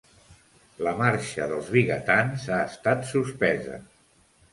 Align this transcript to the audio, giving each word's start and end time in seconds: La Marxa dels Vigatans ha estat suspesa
La 0.85 0.93
Marxa 1.01 1.45
dels 1.51 1.69
Vigatans 1.75 2.47
ha 2.55 2.57
estat 2.71 3.05
suspesa 3.11 3.77